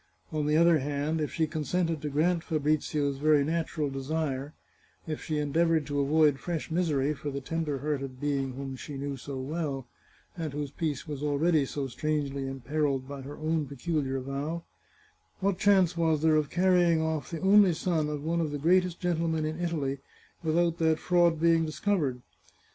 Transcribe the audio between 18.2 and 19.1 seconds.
one of the greatest